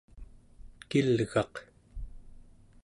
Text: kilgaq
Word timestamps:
kilgaq 0.89 1.53